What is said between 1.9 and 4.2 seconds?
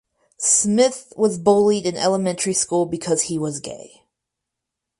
elementary school because he was gay.